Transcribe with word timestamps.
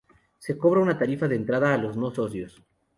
Se 0.39 0.57
cobra 0.57 0.79
una 0.81 0.97
tarifa 0.97 1.27
de 1.27 1.35
entrada 1.35 1.75
a 1.75 1.77
los 1.77 1.95
no 1.95 2.09
socios. 2.09 2.59